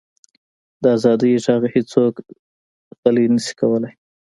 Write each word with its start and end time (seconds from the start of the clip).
د 0.81 0.83
ازادۍ 0.97 1.31
ږغ 1.43 1.61
هیڅوک 1.75 2.13
غلی 3.01 3.25
نه 3.33 3.39
شي 3.45 3.53
کولی. 3.59 3.91